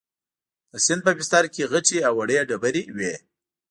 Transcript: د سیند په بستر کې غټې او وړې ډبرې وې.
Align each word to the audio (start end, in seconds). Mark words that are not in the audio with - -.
د 0.71 0.73
سیند 0.85 1.01
په 1.05 1.11
بستر 1.17 1.43
کې 1.53 1.69
غټې 1.71 1.97
او 2.07 2.13
وړې 2.19 2.37
ډبرې 2.49 2.83
وې. 2.95 3.13